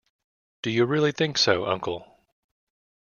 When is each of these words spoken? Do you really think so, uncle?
Do 0.63 0.71
you 0.71 0.85
really 0.85 1.11
think 1.11 1.37
so, 1.37 1.67
uncle? 1.67 2.07